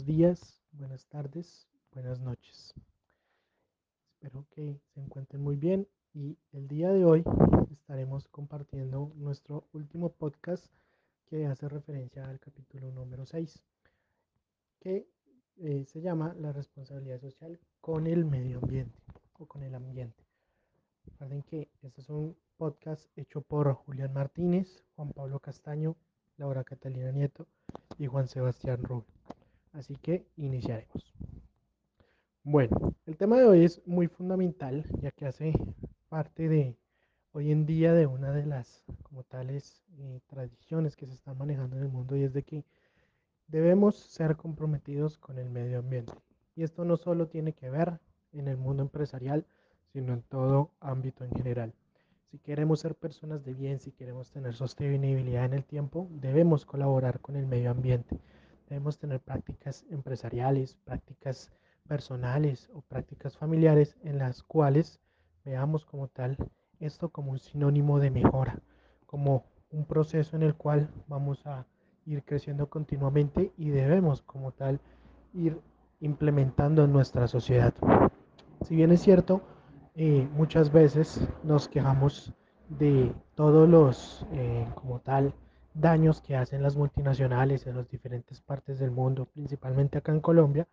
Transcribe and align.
buenos 0.00 0.16
días, 0.16 0.62
buenas 0.72 1.06
tardes, 1.08 1.68
buenas 1.92 2.20
noches. 2.20 2.72
Espero 4.14 4.46
que 4.50 4.80
se 4.94 5.00
encuentren 5.00 5.42
muy 5.42 5.56
bien 5.56 5.86
y 6.14 6.38
el 6.52 6.68
día 6.68 6.90
de 6.90 7.04
hoy 7.04 7.22
estaremos 7.70 8.26
compartiendo 8.28 9.12
nuestro 9.16 9.66
último 9.74 10.10
podcast 10.10 10.64
que 11.26 11.44
hace 11.46 11.68
referencia 11.68 12.24
al 12.24 12.40
capítulo 12.40 12.90
número 12.92 13.26
6, 13.26 13.62
que 14.80 15.06
eh, 15.58 15.84
se 15.84 16.00
llama 16.00 16.34
La 16.38 16.52
responsabilidad 16.52 17.20
social 17.20 17.58
con 17.82 18.06
el 18.06 18.24
medio 18.24 18.60
ambiente 18.60 18.98
o 19.38 19.44
con 19.44 19.62
el 19.64 19.74
ambiente. 19.74 20.24
Recuerden 21.04 21.42
que 21.42 21.68
este 21.82 22.00
es 22.00 22.08
un 22.08 22.34
podcast 22.56 23.06
hecho 23.18 23.42
por 23.42 23.70
Julián 23.74 24.14
Martínez, 24.14 24.82
Juan 24.96 25.12
Pablo 25.12 25.40
Castaño, 25.40 25.94
Laura 26.38 26.64
Catalina 26.64 27.12
Nieto 27.12 27.46
y 27.98 28.06
Juan 28.06 28.28
Sebastián 28.28 28.82
Rubio. 28.82 29.04
Así 29.72 29.96
que 29.96 30.26
iniciaremos. 30.36 31.14
Bueno, 32.42 32.94
el 33.06 33.16
tema 33.16 33.38
de 33.38 33.44
hoy 33.44 33.64
es 33.64 33.86
muy 33.86 34.08
fundamental 34.08 34.84
ya 35.00 35.10
que 35.10 35.26
hace 35.26 35.52
parte 36.08 36.48
de 36.48 36.76
hoy 37.32 37.52
en 37.52 37.66
día 37.66 37.92
de 37.92 38.06
una 38.06 38.32
de 38.32 38.46
las 38.46 38.82
como 39.02 39.22
tales 39.24 39.82
eh, 39.98 40.20
tradiciones 40.26 40.96
que 40.96 41.06
se 41.06 41.12
están 41.12 41.38
manejando 41.38 41.76
en 41.76 41.82
el 41.82 41.88
mundo 41.88 42.16
y 42.16 42.24
es 42.24 42.32
de 42.32 42.42
que 42.42 42.64
debemos 43.46 43.96
ser 43.96 44.36
comprometidos 44.36 45.18
con 45.18 45.38
el 45.38 45.50
medio 45.50 45.78
ambiente. 45.78 46.12
Y 46.56 46.62
esto 46.62 46.84
no 46.84 46.96
solo 46.96 47.28
tiene 47.28 47.52
que 47.52 47.70
ver 47.70 48.00
en 48.32 48.48
el 48.48 48.56
mundo 48.56 48.82
empresarial, 48.82 49.46
sino 49.92 50.12
en 50.12 50.22
todo 50.22 50.72
ámbito 50.80 51.24
en 51.24 51.32
general. 51.32 51.74
Si 52.30 52.38
queremos 52.38 52.80
ser 52.80 52.94
personas 52.94 53.44
de 53.44 53.54
bien, 53.54 53.80
si 53.80 53.92
queremos 53.92 54.30
tener 54.30 54.54
sostenibilidad 54.54 55.44
en 55.44 55.54
el 55.54 55.64
tiempo, 55.64 56.08
debemos 56.10 56.64
colaborar 56.64 57.20
con 57.20 57.36
el 57.36 57.46
medio 57.46 57.70
ambiente. 57.70 58.20
Debemos 58.70 58.98
tener 58.98 59.18
prácticas 59.18 59.84
empresariales, 59.90 60.76
prácticas 60.84 61.50
personales 61.88 62.70
o 62.72 62.82
prácticas 62.82 63.36
familiares 63.36 63.96
en 64.04 64.18
las 64.18 64.44
cuales 64.44 65.00
veamos 65.44 65.84
como 65.84 66.06
tal 66.06 66.36
esto 66.78 67.08
como 67.08 67.32
un 67.32 67.40
sinónimo 67.40 67.98
de 67.98 68.12
mejora, 68.12 68.60
como 69.06 69.44
un 69.72 69.84
proceso 69.84 70.36
en 70.36 70.44
el 70.44 70.54
cual 70.54 70.88
vamos 71.08 71.44
a 71.48 71.66
ir 72.06 72.22
creciendo 72.22 72.70
continuamente 72.70 73.52
y 73.56 73.70
debemos 73.70 74.22
como 74.22 74.52
tal 74.52 74.78
ir 75.34 75.60
implementando 75.98 76.84
en 76.84 76.92
nuestra 76.92 77.26
sociedad. 77.26 77.74
Si 78.62 78.76
bien 78.76 78.92
es 78.92 79.00
cierto, 79.00 79.42
muchas 80.32 80.70
veces 80.70 81.20
nos 81.42 81.68
quejamos 81.68 82.32
de 82.68 83.12
todos 83.34 83.68
los, 83.68 84.24
eh, 84.30 84.64
como 84.76 85.00
tal, 85.00 85.34
daños 85.74 86.20
que 86.20 86.36
hacen 86.36 86.62
las 86.62 86.76
multinacionales 86.76 87.66
en 87.66 87.76
las 87.76 87.88
diferentes 87.88 88.40
partes 88.40 88.78
del 88.78 88.90
mundo, 88.90 89.26
principalmente 89.26 89.98
acá 89.98 90.12
en 90.12 90.20
Colombia, 90.20 90.68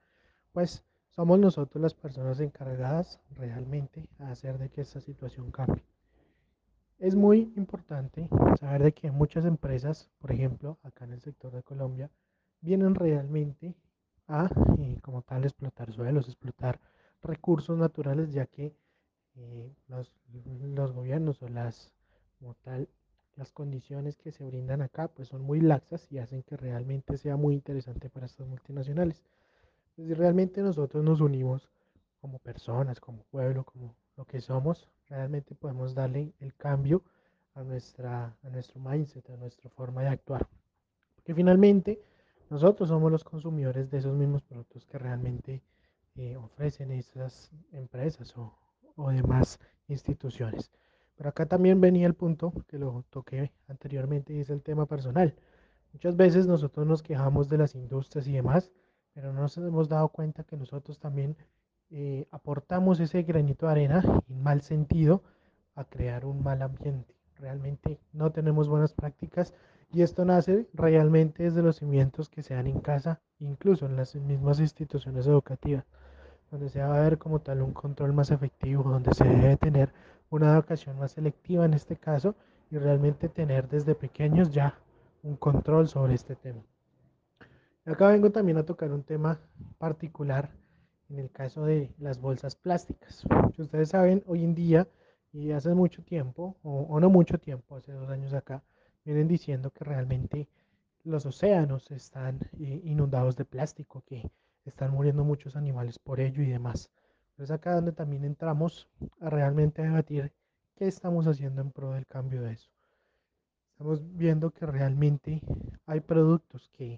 pues 0.53 0.84
somos 1.09 1.40
nosotros 1.40 1.81
las 1.81 1.94
personas 1.94 2.40
encargadas 2.40 3.20
realmente 3.36 4.08
a 4.20 4.31
hacer 4.31 4.58
de 4.58 4.70
que 4.70 4.81
esta 4.81 5.00
situación 5.00 5.52
cambie. 5.52 5.84
Es 7.00 7.16
muy 7.16 7.53
importante 7.56 8.28
saber 8.59 8.84
de 8.84 8.92
que 8.92 9.12
muchas 9.12 9.45
empresas, 9.45 10.09
por 10.20 10.31
ejemplo, 10.31 10.78
acá 10.84 11.06
en 11.06 11.14
el 11.14 11.22
sector 11.22 11.52
de 11.52 11.64
Colombia, 11.64 12.09
vienen 12.62 12.95
realmente 12.95 13.75
a, 14.28 14.50
eh, 14.80 15.00
como 15.02 15.22
tal, 15.22 15.44
explotar 15.44 15.92
suelos, 15.94 16.28
explotar 16.28 16.80
recursos 17.22 17.78
naturales, 17.78 18.31
ya 18.31 18.45
que 18.45 18.75
eh, 19.36 19.75
los, 19.88 20.12
los, 20.62 20.92
gobiernos 20.92 21.42
o 21.44 21.50
las, 21.50 21.94
condiciones 23.58 24.17
que 24.17 24.31
se 24.31 24.45
brindan 24.45 24.83
acá 24.83 25.08
pues 25.08 25.30
son 25.30 25.41
muy 25.41 25.61
laxas 25.61 26.11
y 26.11 26.19
hacen 26.19 26.44
que 26.44 26.55
realmente 26.55 27.17
sea 27.17 27.38
muy 27.38 27.55
interesante 27.55 28.08
para 28.08 28.27
estas 28.27 28.45
multinacionales. 28.45 29.23
Si 29.95 30.13
realmente 30.13 30.61
nosotros 30.61 31.03
nos 31.03 31.22
unimos 31.22 31.67
como 32.22 32.38
personas, 32.38 33.00
como 33.00 33.23
pueblo, 33.31 33.63
como 33.63 33.95
lo 34.16 34.25
que 34.25 34.41
somos, 34.41 34.88
realmente 35.09 35.56
podemos 35.56 35.95
darle 35.95 36.35
el 36.40 36.53
cambio 36.53 37.01
a, 37.56 37.63
nuestra, 37.63 38.38
a 38.44 38.50
nuestro 38.51 38.79
mindset, 38.79 39.28
a 39.31 39.38
nuestra 39.38 39.72
forma 39.72 40.03
de 40.03 40.09
actuar. 40.09 40.47
Porque 41.16 41.34
finalmente 41.34 42.00
nosotros 42.51 42.89
somos 42.89 43.12
los 43.12 43.24
consumidores 43.24 43.89
de 43.89 43.97
esos 43.97 44.16
mismos 44.16 44.44
productos 44.44 44.85
que 44.85 45.00
realmente 45.00 45.63
eh, 46.16 46.38
ofrecen 46.38 46.91
esas 46.91 47.51
empresas 47.72 48.38
o, 48.38 48.56
o 48.97 49.09
demás 49.09 49.59
instituciones. 49.88 50.69
Pero 51.17 51.29
acá 51.29 51.47
también 51.47 51.81
venía 51.81 52.07
el 52.07 52.13
punto 52.13 52.53
que 52.67 52.78
lo 52.78 53.03
toqué 53.09 53.51
anteriormente 53.67 54.33
y 54.33 54.39
es 54.39 54.50
el 54.50 54.61
tema 54.61 54.85
personal. 54.85 55.35
Muchas 55.91 56.16
veces 56.16 56.45
nosotros 56.45 56.85
nos 56.85 57.01
quejamos 57.01 57.50
de 57.50 57.57
las 57.57 57.75
industrias 57.75 58.28
y 58.28 58.33
demás, 58.33 58.72
pero 59.13 59.33
no 59.33 59.41
nos 59.41 59.57
hemos 59.57 59.89
dado 59.89 60.09
cuenta 60.09 60.44
que 60.44 60.56
nosotros 60.56 61.00
también 61.00 61.35
eh, 61.89 62.27
aportamos 62.31 63.00
ese 63.00 63.23
granito 63.23 63.66
de 63.66 63.72
arena 63.72 64.03
en 64.29 64.44
mal 64.44 64.61
sentido 64.61 65.23
a 65.73 65.85
crear 65.85 66.25
un 66.25 66.44
mal 66.44 66.61
ambiente. 66.61 67.16
Realmente 67.35 68.00
no 68.13 68.31
tenemos 68.31 68.69
buenas 68.69 68.94
prácticas 68.94 69.53
y 69.91 70.03
esto 70.03 70.23
nace 70.23 70.67
realmente 70.73 71.44
desde 71.44 71.63
los 71.63 71.77
cimientos 71.77 72.29
que 72.29 72.44
se 72.44 72.53
dan 72.53 72.67
en 72.67 72.79
casa, 72.79 73.22
incluso 73.39 73.88
en 73.88 73.95
las 73.95 74.13
mismas 74.16 74.59
instituciones 74.59 75.25
educativas 75.25 75.85
donde 76.51 76.69
se 76.69 76.81
va 76.81 76.97
a 76.97 77.01
ver 77.01 77.17
como 77.17 77.39
tal 77.39 77.61
un 77.61 77.73
control 77.73 78.13
más 78.13 78.31
efectivo, 78.31 78.83
donde 78.83 79.13
se 79.13 79.25
debe 79.25 79.57
tener 79.57 79.91
una 80.29 80.53
educación 80.53 80.97
más 80.99 81.11
selectiva 81.11 81.65
en 81.65 81.73
este 81.73 81.95
caso 81.95 82.35
y 82.69 82.77
realmente 82.77 83.29
tener 83.29 83.67
desde 83.67 83.95
pequeños 83.95 84.51
ya 84.51 84.77
un 85.23 85.38
control 85.38 85.88
sobre 85.88 86.15
este 86.15 86.35
tema. 86.35 86.63
Acá 87.85 88.07
vengo 88.09 88.31
también 88.31 88.57
a 88.57 88.65
tocar 88.65 88.91
un 88.91 89.03
tema 89.03 89.39
particular 89.77 90.49
en 91.09 91.19
el 91.19 91.31
caso 91.31 91.65
de 91.65 91.93
las 91.99 92.19
bolsas 92.19 92.55
plásticas. 92.55 93.23
Ustedes 93.57 93.89
saben, 93.89 94.23
hoy 94.27 94.43
en 94.43 94.55
día 94.55 94.88
y 95.31 95.51
hace 95.51 95.73
mucho 95.73 96.03
tiempo, 96.03 96.57
o, 96.63 96.99
no 96.99 97.09
mucho 97.09 97.38
tiempo, 97.38 97.77
hace 97.77 97.94
dos 97.94 98.09
años 98.09 98.33
acá, 98.33 98.63
vienen 99.05 99.27
diciendo 99.27 99.71
que 99.71 99.85
realmente 99.85 100.49
los 101.03 101.25
océanos 101.25 101.89
están 101.91 102.39
eh, 102.59 102.81
inundados 102.83 103.38
de 103.38 103.45
plástico, 103.45 104.03
que 104.05 104.29
están 104.65 104.91
muriendo 104.91 105.23
muchos 105.23 105.55
animales 105.55 105.99
por 105.99 106.19
ello 106.19 106.41
y 106.41 106.47
demás. 106.47 106.89
Es 107.38 107.52
acá 107.52 107.75
donde 107.75 107.92
también 107.92 108.25
entramos 108.25 108.90
a 109.20 109.30
realmente 109.30 109.84
debatir 109.84 110.34
qué 110.75 110.88
estamos 110.88 111.28
haciendo 111.28 111.62
en 111.62 111.72
pro 111.72 111.92
del 111.92 112.08
cambio 112.08 112.42
de 112.42 112.53
eso. 112.53 112.72
Estamos 113.74 114.02
viendo 114.18 114.50
que 114.50 114.66
realmente 114.66 115.44
hay 115.86 116.00
productos 116.00 116.68
que 116.70 116.98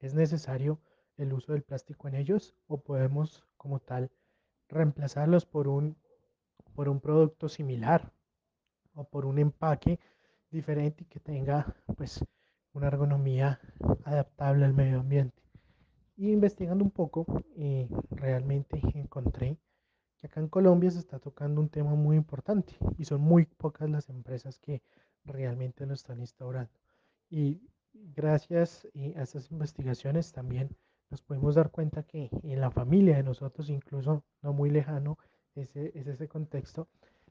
es 0.00 0.12
necesario 0.12 0.78
el 1.16 1.32
uso 1.32 1.54
del 1.54 1.62
plástico 1.62 2.06
en 2.06 2.16
ellos 2.16 2.54
o 2.66 2.82
podemos 2.82 3.46
como 3.56 3.80
tal 3.80 4.10
reemplazarlos 4.68 5.46
por 5.46 5.68
un, 5.68 5.96
por 6.74 6.90
un 6.90 7.00
producto 7.00 7.48
similar 7.48 8.12
o 8.92 9.04
por 9.04 9.24
un 9.24 9.38
empaque 9.38 9.98
diferente 10.50 11.04
y 11.04 11.06
que 11.06 11.18
tenga 11.18 11.74
pues 11.96 12.22
una 12.74 12.88
ergonomía 12.88 13.58
adaptable 14.04 14.66
al 14.66 14.74
medio 14.74 15.00
ambiente. 15.00 15.42
Y 16.18 16.30
investigando 16.30 16.84
un 16.84 16.90
poco, 16.90 17.24
eh, 17.56 17.88
realmente 18.10 18.82
encontré 18.94 19.56
que 20.18 20.26
acá 20.26 20.40
en 20.40 20.48
Colombia 20.48 20.90
se 20.90 20.98
está 20.98 21.18
tocando 21.18 21.60
un 21.60 21.68
tema 21.68 21.94
muy 21.94 22.16
importante 22.16 22.76
y 22.96 23.04
son 23.04 23.20
muy 23.20 23.46
pocas 23.46 23.88
las 23.88 24.08
empresas 24.08 24.58
que 24.58 24.82
realmente 25.24 25.86
lo 25.86 25.94
están 25.94 26.20
instaurando. 26.20 26.72
Y 27.30 27.60
gracias 27.92 28.88
eh, 28.94 29.14
a 29.16 29.22
estas 29.22 29.50
investigaciones 29.50 30.32
también 30.32 30.76
nos 31.10 31.22
podemos 31.22 31.54
dar 31.54 31.70
cuenta 31.70 32.02
que 32.02 32.30
en 32.42 32.60
la 32.60 32.70
familia 32.70 33.16
de 33.16 33.22
nosotros, 33.22 33.70
incluso 33.70 34.24
no 34.42 34.52
muy 34.52 34.70
lejano, 34.70 35.18
ese, 35.54 35.92
es 35.94 36.06
ese 36.06 36.28
contexto, 36.28 36.88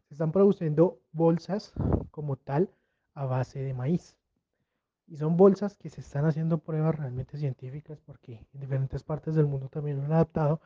se 0.07 0.15
están 0.15 0.31
produciendo 0.31 0.99
bolsas 1.11 1.73
como 2.11 2.37
tal 2.37 2.69
a 3.13 3.25
base 3.25 3.59
de 3.59 3.73
maíz. 3.73 4.15
Y 5.07 5.17
son 5.17 5.37
bolsas 5.37 5.77
que 5.77 5.89
se 5.89 6.01
están 6.01 6.25
haciendo 6.25 6.57
pruebas 6.57 6.95
realmente 6.95 7.37
científicas 7.37 7.99
porque 8.01 8.45
en 8.53 8.59
diferentes 8.59 9.03
partes 9.03 9.35
del 9.35 9.45
mundo 9.45 9.69
también 9.69 9.97
lo 9.97 10.03
han 10.03 10.13
adaptado 10.13 10.59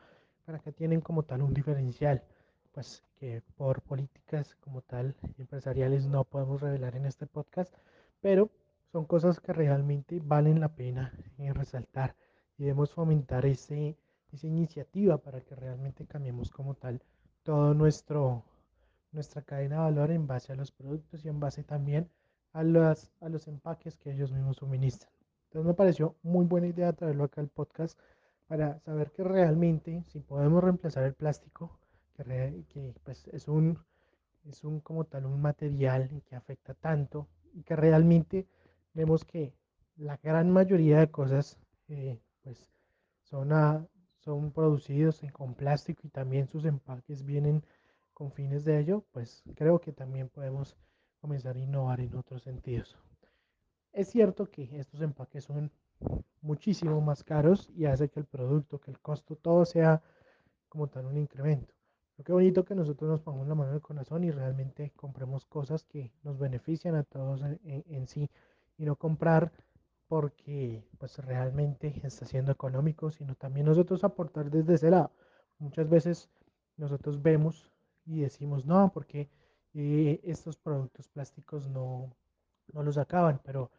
para 0.44 0.58
que 0.58 0.72
tienen 0.72 1.00
como 1.00 1.22
tal 1.22 1.42
un 1.42 1.54
diferencial, 1.54 2.22
pues 2.72 3.02
que 3.16 3.42
por 3.56 3.82
políticas 3.82 4.56
como 4.56 4.82
tal 4.82 5.14
empresariales 5.38 6.06
no 6.06 6.24
podemos 6.24 6.60
revelar 6.60 6.96
en 6.96 7.06
este 7.06 7.26
podcast, 7.26 7.74
pero 8.20 8.50
son 8.90 9.04
cosas 9.04 9.40
que 9.40 9.52
realmente 9.52 10.20
valen 10.22 10.60
la 10.60 10.74
pena 10.74 11.12
eh, 11.38 11.52
resaltar 11.52 12.14
y 12.58 12.64
debemos 12.64 12.92
fomentar 12.92 13.46
ese, 13.46 13.96
esa 14.32 14.46
iniciativa 14.46 15.18
para 15.18 15.40
que 15.40 15.54
realmente 15.54 16.06
cambiemos 16.06 16.50
como 16.50 16.74
tal 16.74 17.02
todo 17.42 17.74
nuestro 17.74 18.44
nuestra 19.12 19.42
cadena 19.42 19.76
de 19.76 19.82
valor 19.82 20.10
en 20.10 20.26
base 20.26 20.52
a 20.52 20.56
los 20.56 20.72
productos 20.72 21.24
y 21.24 21.28
en 21.28 21.38
base 21.38 21.62
también 21.62 22.08
a, 22.52 22.62
las, 22.62 23.12
a 23.20 23.28
los 23.28 23.46
empaques 23.46 23.96
que 23.98 24.10
ellos 24.10 24.32
mismos 24.32 24.56
suministran. 24.56 25.12
Entonces 25.44 25.66
me 25.66 25.74
pareció 25.74 26.16
muy 26.22 26.46
buena 26.46 26.66
idea 26.66 26.92
traerlo 26.92 27.24
acá 27.24 27.40
al 27.40 27.48
podcast 27.48 27.98
para 28.52 28.78
saber 28.80 29.10
que 29.12 29.24
realmente 29.24 30.04
si 30.08 30.20
podemos 30.20 30.62
reemplazar 30.62 31.04
el 31.04 31.14
plástico, 31.14 31.80
que, 32.14 32.66
que 32.68 32.94
pues 33.02 33.26
es 33.28 33.48
un, 33.48 33.78
es 34.44 34.62
un 34.62 34.80
como 34.80 35.04
tal 35.06 35.24
un 35.24 35.40
material 35.40 36.22
que 36.26 36.36
afecta 36.36 36.74
tanto 36.74 37.28
y 37.54 37.62
que 37.62 37.76
realmente 37.76 38.46
vemos 38.92 39.24
que 39.24 39.54
la 39.96 40.18
gran 40.22 40.50
mayoría 40.50 40.98
de 40.98 41.10
cosas 41.10 41.58
eh, 41.88 42.18
pues 42.42 42.70
son, 43.22 43.54
a, 43.54 43.88
son 44.18 44.52
producidos 44.52 45.22
con 45.32 45.54
plástico 45.54 46.02
y 46.06 46.10
también 46.10 46.46
sus 46.46 46.66
empaques 46.66 47.24
vienen 47.24 47.64
con 48.12 48.32
fines 48.32 48.66
de 48.66 48.80
ello, 48.80 49.02
pues 49.12 49.42
creo 49.54 49.80
que 49.80 49.92
también 49.92 50.28
podemos 50.28 50.76
comenzar 51.22 51.56
a 51.56 51.60
innovar 51.60 52.00
en 52.02 52.14
otros 52.14 52.42
sentidos. 52.42 52.98
Es 53.94 54.08
cierto 54.08 54.50
que 54.50 54.78
estos 54.78 55.00
empaques 55.00 55.44
son 55.44 55.72
muchísimo 56.40 57.00
más 57.00 57.24
caros 57.24 57.70
y 57.74 57.86
hace 57.86 58.08
que 58.08 58.20
el 58.20 58.26
producto, 58.26 58.80
que 58.80 58.90
el 58.90 59.00
costo, 59.00 59.36
todo 59.36 59.64
sea 59.64 60.02
como 60.68 60.88
tal 60.88 61.06
un 61.06 61.16
incremento. 61.18 61.74
Pero 62.16 62.26
qué 62.26 62.32
bonito 62.32 62.64
que 62.64 62.74
nosotros 62.74 63.10
nos 63.10 63.20
pongamos 63.20 63.48
la 63.48 63.54
mano 63.54 63.70
en 63.70 63.76
el 63.76 63.82
corazón 63.82 64.24
y 64.24 64.30
realmente 64.30 64.92
compremos 64.96 65.46
cosas 65.46 65.84
que 65.84 66.12
nos 66.22 66.38
benefician 66.38 66.94
a 66.94 67.04
todos 67.04 67.42
en, 67.64 68.06
sí 68.06 68.30
y 68.76 68.84
no 68.84 68.96
comprar 68.96 69.52
porque 70.08 70.84
pues 70.98 71.18
realmente 71.18 72.00
está 72.04 72.26
siendo 72.26 72.52
económico, 72.52 73.10
sino 73.10 73.34
también 73.34 73.66
nosotros 73.66 74.04
aportar 74.04 74.50
desde 74.50 74.74
ese 74.74 74.90
lado. 74.90 75.10
Muchas 75.58 75.88
veces 75.88 76.28
nosotros 76.76 77.22
vemos 77.22 77.70
y 78.04 78.20
decimos, 78.20 78.66
no, 78.66 78.90
porque 78.92 79.30
eh, 79.74 80.20
estos 80.24 80.56
productos 80.56 81.08
plásticos 81.08 81.68
no, 81.70 82.14
no 82.72 82.82
los 82.82 82.98
acaban, 82.98 83.40
pero 83.44 83.70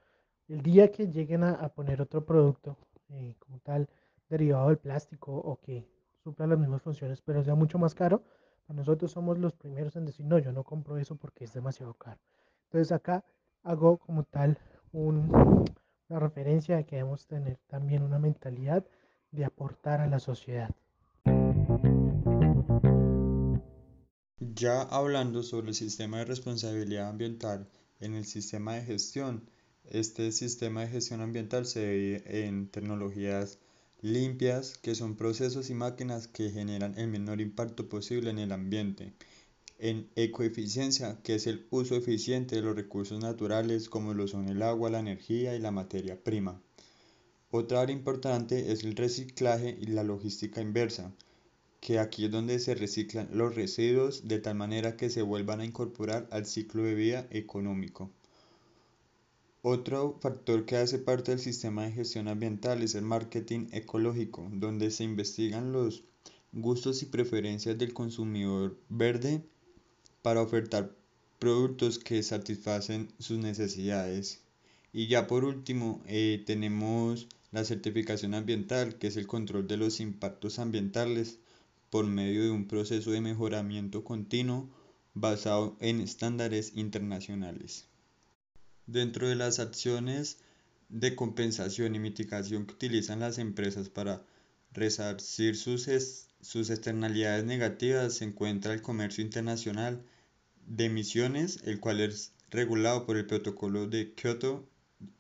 el 0.47 0.61
día 0.61 0.91
que 0.91 1.07
lleguen 1.07 1.43
a, 1.43 1.69
poner 1.69 2.01
otro 2.01 2.25
producto 2.25 2.77
eh, 3.09 3.35
como 3.39 3.59
tal 3.59 3.89
derivado 4.29 4.69
del 4.69 4.77
plástico 4.77 5.33
o 5.33 5.59
que 5.59 5.87
supla 6.23 6.47
las 6.47 6.59
mismas 6.59 6.81
funciones, 6.81 7.21
pero 7.21 7.43
sea 7.43 7.55
mucho 7.55 7.77
más 7.77 7.93
caro, 7.95 8.23
nosotros 8.67 9.11
somos 9.11 9.37
los 9.37 9.53
primeros 9.53 9.95
en 9.95 10.05
decir, 10.05 10.25
no, 10.25 10.39
yo 10.39 10.51
no 10.51 10.63
compro 10.63 10.97
eso 10.97 11.15
porque 11.15 11.43
es 11.43 11.53
demasiado 11.53 11.93
caro. 11.93 12.19
Entonces 12.65 12.91
acá 12.91 13.23
hago 13.61 13.97
como 13.97 14.23
tal 14.23 14.57
un, 14.91 15.29
una 16.09 16.19
referencia 16.19 16.77
de 16.77 16.85
que 16.85 16.95
debemos 16.95 17.27
tener 17.27 17.57
también 17.67 18.03
una 18.03 18.19
mentalidad 18.19 18.85
de 19.31 19.45
aportar 19.45 20.01
a 20.01 20.07
la 20.07 20.19
sociedad. 20.19 20.69
Ya 24.55 24.81
hablando 24.83 25.43
sobre 25.43 25.69
el 25.69 25.75
sistema 25.75 26.19
de 26.19 26.25
responsabilidad 26.25 27.09
ambiental 27.09 27.67
en 27.99 28.13
el 28.13 28.25
sistema 28.25 28.75
de 28.75 28.83
gestión, 28.83 29.49
este 29.89 30.31
sistema 30.31 30.81
de 30.81 30.87
gestión 30.87 31.21
ambiental 31.21 31.65
se 31.65 31.85
ve 31.85 32.23
en 32.25 32.67
tecnologías 32.67 33.59
limpias, 34.01 34.77
que 34.77 34.95
son 34.95 35.15
procesos 35.15 35.69
y 35.69 35.73
máquinas 35.73 36.27
que 36.27 36.49
generan 36.51 36.97
el 36.97 37.07
menor 37.07 37.41
impacto 37.41 37.87
posible 37.87 38.29
en 38.29 38.39
el 38.39 38.51
ambiente. 38.51 39.13
En 39.79 40.09
ecoeficiencia, 40.15 41.19
que 41.23 41.35
es 41.35 41.47
el 41.47 41.67
uso 41.69 41.95
eficiente 41.95 42.55
de 42.55 42.61
los 42.61 42.75
recursos 42.75 43.19
naturales 43.21 43.89
como 43.89 44.13
lo 44.13 44.27
son 44.27 44.49
el 44.49 44.61
agua, 44.61 44.89
la 44.89 44.99
energía 44.99 45.55
y 45.55 45.59
la 45.59 45.71
materia 45.71 46.21
prima. 46.21 46.61
Otra 47.51 47.81
área 47.81 47.95
importante 47.95 48.71
es 48.71 48.83
el 48.83 48.95
reciclaje 48.95 49.77
y 49.79 49.87
la 49.87 50.03
logística 50.03 50.59
inversa, 50.59 51.13
que 51.79 51.99
aquí 51.99 52.25
es 52.25 52.31
donde 52.31 52.59
se 52.59 52.75
reciclan 52.75 53.29
los 53.31 53.55
residuos 53.55 54.27
de 54.27 54.39
tal 54.39 54.55
manera 54.55 54.97
que 54.97 55.09
se 55.09 55.21
vuelvan 55.21 55.59
a 55.59 55.65
incorporar 55.65 56.27
al 56.31 56.45
ciclo 56.45 56.83
de 56.83 56.95
vida 56.95 57.27
económico. 57.29 58.09
Otro 59.65 60.17
factor 60.19 60.65
que 60.65 60.75
hace 60.75 60.99
parte 60.99 61.31
del 61.31 61.39
sistema 61.39 61.85
de 61.85 61.93
gestión 61.93 62.27
ambiental 62.27 62.83
es 62.83 62.95
el 62.95 63.05
marketing 63.05 63.67
ecológico, 63.71 64.49
donde 64.51 64.91
se 64.91 65.05
investigan 65.05 65.71
los 65.71 66.03
gustos 66.51 67.01
y 67.01 67.05
preferencias 67.05 67.77
del 67.77 67.93
consumidor 67.93 68.77
verde 68.89 69.41
para 70.21 70.41
ofertar 70.41 70.93
productos 71.39 71.97
que 71.97 72.21
satisfacen 72.23 73.07
sus 73.19 73.37
necesidades. 73.37 74.41
Y 74.91 75.07
ya 75.07 75.27
por 75.27 75.45
último 75.45 76.03
eh, 76.07 76.43
tenemos 76.45 77.29
la 77.53 77.63
certificación 77.63 78.33
ambiental, 78.33 78.97
que 78.97 79.07
es 79.07 79.15
el 79.15 79.27
control 79.27 79.65
de 79.65 79.77
los 79.77 80.01
impactos 80.01 80.59
ambientales 80.59 81.39
por 81.89 82.05
medio 82.05 82.43
de 82.43 82.51
un 82.51 82.67
proceso 82.67 83.11
de 83.11 83.21
mejoramiento 83.21 84.03
continuo 84.03 84.67
basado 85.13 85.77
en 85.79 86.01
estándares 86.01 86.73
internacionales. 86.75 87.87
Dentro 88.85 89.27
de 89.27 89.35
las 89.35 89.59
acciones 89.59 90.37
de 90.89 91.15
compensación 91.15 91.95
y 91.95 91.99
mitigación 91.99 92.65
que 92.65 92.73
utilizan 92.73 93.19
las 93.19 93.37
empresas 93.37 93.89
para 93.89 94.23
resarcir 94.71 95.55
sus, 95.55 95.89
sus 96.41 96.69
externalidades 96.69 97.45
negativas 97.45 98.15
se 98.15 98.25
encuentra 98.25 98.73
el 98.73 98.81
comercio 98.81 99.23
internacional 99.23 100.03
de 100.67 100.85
emisiones, 100.85 101.59
el 101.63 101.79
cual 101.79 102.01
es 102.01 102.33
regulado 102.49 103.05
por 103.05 103.17
el 103.17 103.25
Protocolo 103.25 103.87
de 103.87 104.13
Kyoto 104.13 104.67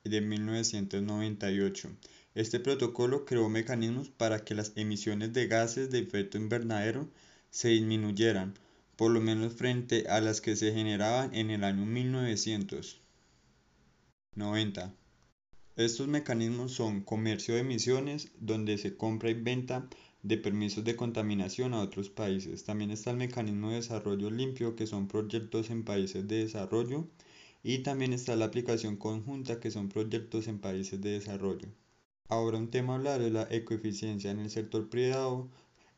de 0.03 0.21
1998 0.21 1.89
este 2.35 2.59
protocolo 2.59 3.25
creó 3.25 3.47
mecanismos 3.47 4.09
para 4.09 4.39
que 4.43 4.55
las 4.55 4.71
emisiones 4.75 5.33
de 5.33 5.45
gases 5.45 5.91
de 5.91 5.99
efecto 5.99 6.39
invernadero 6.39 7.07
se 7.51 7.67
disminuyeran, 7.69 8.55
por 8.95 9.11
lo 9.11 9.21
menos 9.21 9.53
frente 9.53 10.07
a 10.09 10.19
las 10.19 10.41
que 10.41 10.55
se 10.55 10.73
generaban 10.73 11.33
en 11.35 11.51
el 11.51 11.63
año 11.63 11.85
1990. 14.35 14.95
Estos 15.75 16.07
mecanismos 16.07 16.71
son 16.71 17.01
comercio 17.01 17.55
de 17.55 17.61
emisiones, 17.61 18.31
donde 18.39 18.77
se 18.77 18.95
compra 18.95 19.29
y 19.29 19.33
venta 19.33 19.87
de 20.21 20.37
permisos 20.37 20.83
de 20.83 20.95
contaminación 20.95 21.73
a 21.73 21.81
otros 21.81 22.09
países. 22.09 22.63
También 22.63 22.91
está 22.91 23.11
el 23.11 23.17
mecanismo 23.17 23.69
de 23.69 23.75
desarrollo 23.75 24.31
limpio, 24.31 24.75
que 24.75 24.87
son 24.87 25.07
proyectos 25.07 25.69
en 25.69 25.83
países 25.83 26.27
de 26.27 26.43
desarrollo. 26.43 27.07
Y 27.63 27.79
también 27.79 28.13
está 28.13 28.35
la 28.35 28.45
aplicación 28.45 28.97
conjunta, 28.97 29.59
que 29.59 29.71
son 29.71 29.89
proyectos 29.89 30.47
en 30.47 30.59
países 30.59 31.01
de 31.01 31.11
desarrollo. 31.11 31.67
Ahora 32.27 32.57
un 32.57 32.69
tema 32.69 32.93
a 32.93 32.95
hablar 32.97 33.21
es 33.21 33.31
la 33.31 33.47
ecoeficiencia. 33.51 34.31
En 34.31 34.39
el 34.39 34.49
sector 34.49 34.89
privado, 34.89 35.49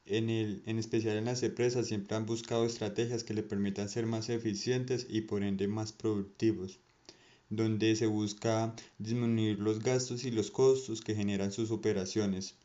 en, 0.05 0.29
el, 0.29 0.63
en 0.65 0.79
especial 0.79 1.17
en 1.17 1.25
las 1.25 1.43
empresas, 1.43 1.87
siempre 1.87 2.15
han 2.15 2.25
buscado 2.25 2.65
estrategias 2.65 3.23
que 3.23 3.33
le 3.33 3.43
permitan 3.43 3.89
ser 3.89 4.05
más 4.05 4.29
eficientes 4.29 5.07
y 5.09 5.21
por 5.21 5.43
ende 5.43 5.67
más 5.67 5.91
productivos, 5.93 6.79
donde 7.49 7.95
se 7.95 8.07
busca 8.07 8.75
disminuir 8.97 9.59
los 9.59 9.79
gastos 9.79 10.25
y 10.25 10.31
los 10.31 10.51
costos 10.51 11.01
que 11.01 11.15
generan 11.15 11.51
sus 11.51 11.71
operaciones, 11.71 12.55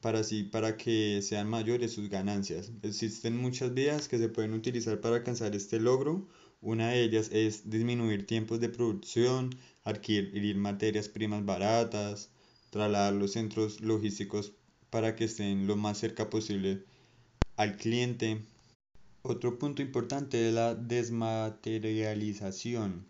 para 0.00 0.20
así 0.20 0.44
para 0.44 0.76
que 0.76 1.20
sean 1.22 1.48
mayores 1.48 1.92
sus 1.92 2.08
ganancias. 2.08 2.70
Existen 2.82 3.36
muchas 3.36 3.74
vías 3.74 4.08
que 4.08 4.18
se 4.18 4.28
pueden 4.28 4.54
utilizar 4.54 5.00
para 5.00 5.16
alcanzar 5.16 5.54
este 5.56 5.80
logro. 5.80 6.28
Una 6.60 6.90
de 6.90 7.02
ellas 7.02 7.30
es 7.32 7.70
disminuir 7.70 8.26
tiempos 8.26 8.60
de 8.60 8.68
producción, 8.68 9.50
adquirir 9.84 10.56
materias 10.56 11.08
primas 11.08 11.44
baratas, 11.44 12.30
trasladar 12.70 13.14
los 13.14 13.32
centros 13.32 13.80
logísticos 13.80 14.52
para 14.90 15.16
que 15.16 15.24
estén 15.24 15.66
lo 15.66 15.76
más 15.76 15.98
cerca 15.98 16.28
posible 16.28 16.84
al 17.56 17.76
cliente. 17.76 18.42
Otro 19.22 19.58
punto 19.58 19.82
importante 19.82 20.48
es 20.48 20.54
la 20.54 20.74
desmaterialización 20.74 23.06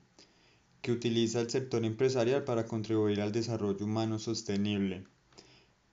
que 0.83 0.93
utiliza 0.93 1.41
el 1.41 1.51
sector 1.51 1.85
empresarial 1.85 2.45
para 2.45 2.67
contribuir 2.67 3.21
al 3.21 3.33
desarrollo 3.33 3.85
humano 3.85 4.19
sostenible. 4.19 5.05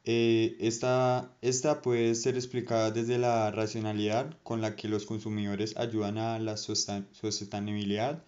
Eh, 0.06 0.56
esta, 0.62 1.36
esta 1.41 1.82
puede 1.82 2.15
ser 2.15 2.36
explicada 2.36 2.91
desde 2.91 3.17
la 3.17 3.51
racionalidad 3.51 4.38
con 4.44 4.62
la 4.62 4.75
que 4.77 4.88
los 4.88 5.06
consumidores 5.06 5.75
ayudan 5.75 6.17
a 6.17 6.39
la 6.39 6.56
sostenibilidad 6.56 8.24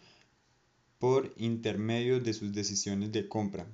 por 0.97 1.33
intermedio 1.37 2.19
de 2.19 2.33
sus 2.33 2.51
decisiones 2.51 3.13
de 3.13 3.29
compra. 3.29 3.65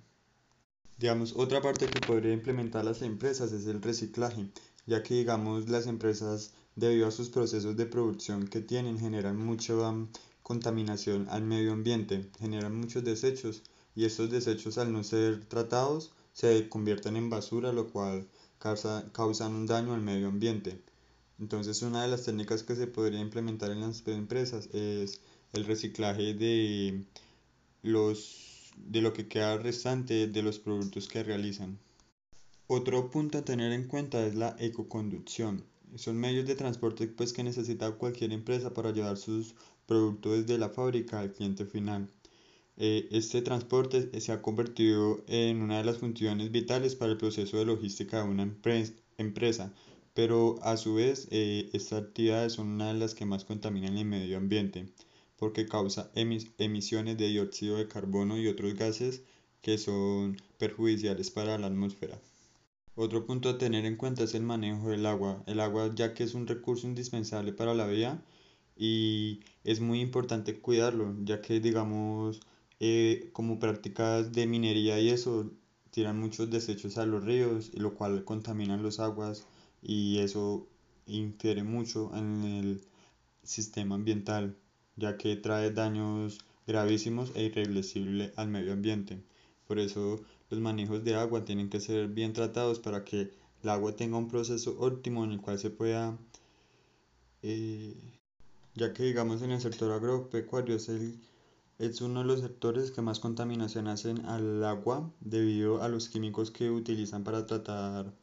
Digamos, 1.00 1.34
otra 1.36 1.62
parte 1.62 1.88
que 1.88 2.00
podría 2.00 2.34
implementar 2.34 2.86
las 2.86 3.02
empresas 3.02 3.52
es 3.52 3.66
el 3.66 3.82
reciclaje, 3.82 4.50
ya 4.86 5.02
que 5.02 5.16
digamos 5.16 5.68
las 5.68 5.88
empresas 5.88 6.54
debido 6.76 7.08
a 7.08 7.12
sus 7.12 7.30
procesos 7.30 7.76
de 7.76 7.88
producción 7.88 8.48
que 8.48 8.62
tienen 8.62 9.00
generan 9.00 9.36
mucha 9.36 9.74
contaminación 10.46 11.28
al 11.32 11.42
medio 11.42 11.74
ambiente, 11.74 12.30
generan 12.38 12.76
muchos 12.76 13.04
desechos 13.04 13.64
y 13.96 14.06
estos 14.06 14.30
desechos 14.30 14.78
al 14.78 14.94
no 14.94 15.04
ser 15.04 15.44
tratados 15.46 16.12
se 16.34 16.70
convierten 16.70 17.16
en 17.16 17.32
basura, 17.32 17.74
lo 17.74 17.88
cual 17.88 18.28
causa, 18.60 19.10
causan 19.12 19.56
un 19.56 19.66
daño 19.66 19.96
al 19.96 20.02
medio 20.02 20.28
ambiente. 20.28 20.80
Entonces 21.40 21.82
una 21.82 22.04
de 22.04 22.10
las 22.10 22.26
técnicas 22.26 22.62
que 22.62 22.76
se 22.76 22.86
podría 22.86 23.22
implementar 23.22 23.72
en 23.72 23.82
las 23.82 24.08
empresas 24.08 24.68
es 24.72 25.20
el 25.54 25.66
reciclaje 25.66 26.36
de 26.36 27.04
los 27.82 28.72
de 28.78 29.02
lo 29.02 29.14
que 29.14 29.28
queda 29.28 29.58
restante 29.58 30.28
de 30.28 30.44
los 30.44 30.60
productos 30.60 31.08
que 31.08 31.24
realizan. 31.24 31.80
Otro 32.68 33.10
punto 33.10 33.40
a 33.40 33.46
tener 33.46 33.72
en 33.72 33.88
cuenta 33.88 34.24
es 34.24 34.36
la 34.36 34.56
ecoconducción. 34.60 35.64
Son 35.96 36.18
medios 36.18 36.46
de 36.46 36.56
transporte 36.56 37.08
pues, 37.08 37.32
que 37.34 37.44
necesita 37.44 37.92
cualquier 37.94 38.32
empresa 38.34 38.74
para 38.74 38.92
llevar 38.92 39.18
sus 39.18 39.56
productos 39.86 40.46
desde 40.46 40.58
la 40.58 40.70
fábrica 40.70 41.20
al 41.20 41.34
cliente 41.34 41.66
final. 41.66 42.10
Eh, 42.78 43.08
este 43.12 43.42
transporte 43.42 44.20
se 44.20 44.32
ha 44.32 44.42
convertido 44.42 45.24
en 45.28 45.62
una 45.62 45.78
de 45.78 45.86
las 45.86 45.98
funciones 45.98 46.52
vitales 46.52 46.96
para 46.96 47.12
el 47.12 47.18
proceso 47.18 47.58
de 47.58 47.66
logística 47.66 48.24
de 48.24 48.30
una 48.30 48.44
empresa, 49.18 49.74
pero 50.14 50.58
a 50.62 50.78
su 50.78 50.96
vez 50.96 51.28
eh, 51.32 51.70
estas 51.74 52.04
actividades 52.04 52.54
son 52.54 52.68
una 52.68 52.94
de 52.94 53.00
las 53.00 53.16
que 53.16 53.26
más 53.26 53.46
contaminan 53.46 53.98
el 53.98 54.06
medio 54.06 54.38
ambiente 54.38 54.88
porque 55.38 55.68
causa 55.68 56.12
emisiones 56.16 57.18
de 57.18 57.28
dióxido 57.28 57.78
de 57.78 57.88
carbono 57.88 58.38
y 58.38 58.48
otros 58.48 58.74
gases 58.76 59.22
que 59.62 59.78
son 59.78 60.38
perjudiciales 60.58 61.32
para 61.32 61.58
la 61.58 61.68
atmósfera. 61.68 62.20
Otro 62.96 63.26
punto 63.26 63.50
a 63.50 63.58
tener 63.58 63.86
en 63.86 63.98
cuenta 63.98 64.24
es 64.24 64.34
el 64.36 64.44
manejo 64.44 64.90
del 64.90 65.06
agua. 65.06 65.44
El 65.48 65.60
agua 65.60 65.92
ya 65.94 66.14
que 66.14 66.24
es 66.24 66.34
un 66.34 66.48
recurso 66.48 66.88
indispensable 66.88 67.52
para 67.52 67.74
la 67.74 67.88
vida 67.88 68.24
y 68.76 69.42
es 69.64 69.80
muy 69.80 70.02
importante 70.02 70.60
cuidarlo, 70.60 71.16
ya 71.24 71.42
que 71.42 71.60
digamos 71.60 72.42
eh, 72.80 73.30
como 73.34 73.60
prácticas 73.60 74.32
de 74.34 74.48
minería 74.48 75.00
y 75.00 75.10
eso 75.10 75.52
tiran 75.92 76.20
muchos 76.20 76.50
desechos 76.50 76.98
a 76.98 77.06
los 77.06 77.24
ríos, 77.24 77.72
lo 77.74 77.94
cual 77.96 78.24
contaminan 78.26 78.84
los 78.84 79.00
aguas 79.00 79.46
y 79.82 80.20
eso 80.20 80.68
infiere 81.08 81.64
mucho 81.64 82.12
en 82.16 82.44
el 82.44 82.82
sistema 83.44 83.96
ambiental, 83.96 84.58
ya 84.98 85.18
que 85.18 85.36
trae 85.38 85.72
daños 85.72 86.40
gravísimos 86.68 87.32
e 87.36 87.44
irreversibles 87.44 88.34
al 88.38 88.50
medio 88.50 88.74
ambiente. 88.74 89.22
Por 89.68 89.80
eso 89.80 90.20
los 90.50 90.60
manejos 90.60 91.04
de 91.04 91.16
agua 91.16 91.46
tienen 91.46 91.70
que 91.70 91.80
ser 91.80 92.08
bien 92.10 92.34
tratados 92.34 92.80
para 92.80 93.04
que 93.06 93.32
el 93.64 93.70
agua 93.70 93.96
tenga 93.96 94.18
un 94.18 94.28
proceso 94.28 94.76
óptimo 94.80 95.24
en 95.24 95.32
el 95.32 95.42
cual 95.42 95.60
se 95.60 95.70
pueda, 95.70 96.18
eh, 97.42 97.96
ya 98.76 98.94
que 98.94 99.04
digamos 99.04 99.42
en 99.42 99.52
el 99.52 99.62
sector 99.62 99.92
agropecuario 99.92 100.76
es, 100.76 100.90
el, 100.90 101.20
es 101.80 102.02
uno 102.02 102.22
de 102.22 102.26
los 102.26 102.42
sectores 102.42 102.92
que 102.92 103.02
más 103.02 103.20
contaminación 103.20 103.88
hacen 103.88 104.26
al 104.26 104.64
agua 104.64 105.12
debido 105.22 105.82
a 105.82 105.88
los 105.88 106.10
químicos 106.10 106.52
que 106.52 106.70
utilizan 106.70 107.24
para 107.24 107.46
tratar 107.46 108.14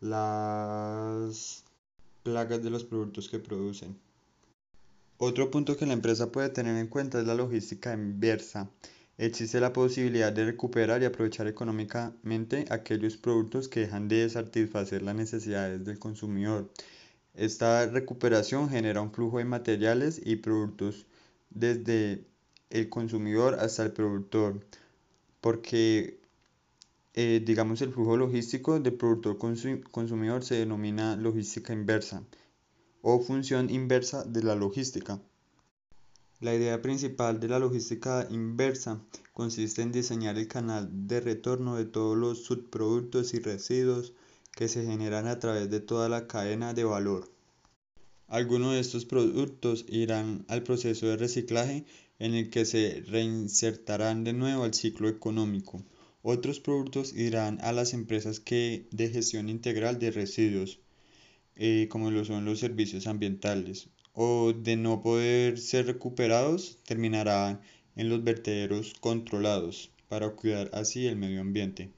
las 0.00 1.64
plagas 2.22 2.62
de 2.62 2.70
los 2.70 2.84
productos 2.84 3.28
que 3.28 3.38
producen. 3.38 3.98
Otro 5.16 5.50
punto 5.50 5.76
que 5.76 5.86
la 5.86 5.92
empresa 5.94 6.32
puede 6.32 6.50
tener 6.50 6.76
en 6.76 6.88
cuenta 6.88 7.20
es 7.20 7.26
la 7.26 7.34
logística 7.34 7.94
inversa. 7.94 8.68
Existe 9.16 9.60
la 9.60 9.72
posibilidad 9.72 10.32
de 10.32 10.44
recuperar 10.44 11.00
y 11.00 11.04
aprovechar 11.04 11.46
económicamente 11.46 12.64
aquellos 12.68 13.16
productos 13.16 13.68
que 13.68 13.80
dejan 13.80 14.08
de 14.08 14.28
satisfacer 14.28 15.02
las 15.02 15.14
necesidades 15.14 15.84
del 15.84 16.00
consumidor. 16.00 16.68
Esta 17.34 17.86
recuperación 17.86 18.68
genera 18.70 19.00
un 19.00 19.12
flujo 19.12 19.38
de 19.38 19.44
materiales 19.44 20.20
y 20.24 20.36
productos 20.36 21.06
desde 21.50 22.24
el 22.70 22.88
consumidor 22.88 23.54
hasta 23.54 23.82
el 23.82 23.92
productor, 23.92 24.64
porque 25.40 26.20
eh, 27.14 27.42
digamos 27.44 27.82
el 27.82 27.92
flujo 27.92 28.16
logístico 28.16 28.78
del 28.78 28.94
productor 28.94 29.38
consumidor 29.38 30.44
se 30.44 30.56
denomina 30.56 31.16
logística 31.16 31.72
inversa 31.72 32.22
o 33.02 33.20
función 33.20 33.68
inversa 33.68 34.24
de 34.24 34.42
la 34.42 34.54
logística. 34.54 35.20
La 36.40 36.54
idea 36.54 36.82
principal 36.82 37.40
de 37.40 37.48
la 37.48 37.58
logística 37.58 38.26
inversa 38.30 39.00
consiste 39.32 39.82
en 39.82 39.92
diseñar 39.92 40.36
el 40.36 40.48
canal 40.48 40.88
de 41.06 41.20
retorno 41.20 41.76
de 41.76 41.84
todos 41.84 42.16
los 42.16 42.44
subproductos 42.44 43.34
y 43.34 43.40
residuos 43.40 44.12
que 44.54 44.68
se 44.68 44.84
generan 44.84 45.26
a 45.26 45.38
través 45.38 45.70
de 45.70 45.80
toda 45.80 46.08
la 46.08 46.26
cadena 46.26 46.74
de 46.74 46.84
valor. 46.84 47.30
Algunos 48.28 48.74
de 48.74 48.80
estos 48.80 49.04
productos 49.04 49.84
irán 49.88 50.44
al 50.48 50.62
proceso 50.62 51.06
de 51.06 51.16
reciclaje 51.16 51.84
en 52.18 52.34
el 52.34 52.50
que 52.50 52.64
se 52.64 53.02
reinsertarán 53.06 54.24
de 54.24 54.32
nuevo 54.32 54.64
al 54.64 54.74
ciclo 54.74 55.08
económico. 55.08 55.84
Otros 56.22 56.60
productos 56.60 57.12
irán 57.14 57.58
a 57.60 57.72
las 57.72 57.92
empresas 57.92 58.40
que 58.40 58.86
de 58.90 59.10
gestión 59.10 59.48
integral 59.48 59.98
de 59.98 60.10
residuos 60.10 60.80
eh, 61.56 61.86
como 61.88 62.10
lo 62.10 62.24
son 62.24 62.44
los 62.44 62.58
servicios 62.58 63.06
ambientales, 63.06 63.88
o 64.12 64.52
de 64.52 64.76
no 64.76 65.02
poder 65.02 65.58
ser 65.58 65.86
recuperados, 65.86 66.78
terminarán 66.84 67.60
en 67.94 68.08
los 68.08 68.24
vertederos 68.24 68.94
controlados 69.00 69.90
para 70.08 70.30
cuidar 70.30 70.70
así 70.72 71.06
el 71.06 71.16
medio 71.16 71.40
ambiente. 71.40 71.90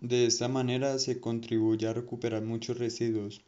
De 0.00 0.26
esta 0.26 0.48
manera 0.48 0.98
se 0.98 1.20
contribuye 1.20 1.86
a 1.86 1.92
recuperar 1.92 2.42
muchos 2.42 2.78
residuos 2.78 3.42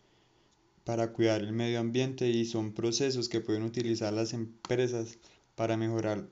para 0.84 1.12
cuidar 1.12 1.42
el 1.42 1.52
medio 1.52 1.80
ambiente 1.80 2.30
y 2.30 2.44
son 2.44 2.72
procesos 2.72 3.28
que 3.28 3.40
pueden 3.40 3.64
utilizar 3.64 4.12
las 4.12 4.32
empresas 4.32 5.18
para 5.54 5.76
mejorar 5.76 6.28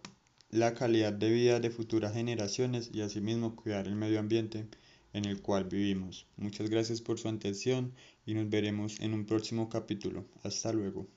la 0.51 0.75
calidad 0.75 1.13
de 1.13 1.31
vida 1.31 1.59
de 1.59 1.71
futuras 1.71 2.15
generaciones 2.15 2.91
y 2.93 3.01
asimismo 3.01 3.57
cuidar 3.57 3.89
el 3.89 3.97
medio 3.97 4.21
ambiente 4.21 4.69
en 5.13 5.25
el 5.25 5.43
cual 5.43 5.65
vivimos. 5.65 6.27
Muchas 6.37 6.71
gracias 6.71 7.01
por 7.01 7.19
su 7.19 7.29
atención 7.29 7.93
y 8.25 8.35
nos 8.35 8.49
veremos 8.49 9.01
en 9.01 9.15
un 9.15 9.27
próximo 9.27 9.69
capítulo. 9.69 10.25
Hasta 10.43 10.73
luego. 10.73 11.09